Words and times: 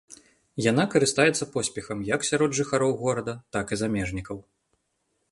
Яна 0.71 0.83
карыстаецца 0.93 1.47
поспехам 1.55 2.01
як 2.07 2.25
сярод 2.29 2.57
жыхароў 2.59 2.95
горада, 3.03 3.33
так 3.57 3.65
і 3.77 3.79
замежнікаў. 3.83 4.37